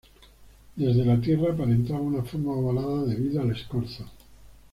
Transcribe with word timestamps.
Desde 0.77 1.05
la 1.05 1.21
Tierra 1.21 1.53
aparenta 1.53 1.93
una 1.93 2.23
forma 2.23 2.53
ovalada 2.53 3.03
debido 3.03 3.39
al 3.39 3.51
escorzo. 3.51 4.03